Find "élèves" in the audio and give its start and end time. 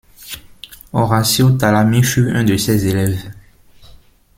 2.87-3.23